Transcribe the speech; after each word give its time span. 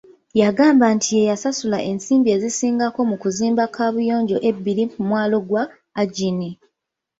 Yagamba 0.41 0.85
nti 0.95 1.09
ye 1.17 1.21
yasasula 1.31 1.77
ensimbi 1.89 2.29
ezisingako 2.35 2.99
mu 3.09 3.15
kuzimba 3.21 3.63
kaabuyonjo 3.75 4.37
ebbiri 4.49 4.83
ku 4.91 4.99
mwalo 5.07 5.37
gwa 5.47 5.63
Ajini. 6.01 6.49